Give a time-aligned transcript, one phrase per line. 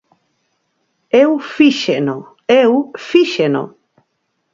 [1.23, 2.17] Eu fíxeno,
[2.63, 2.71] eu
[3.09, 3.63] fíxeno.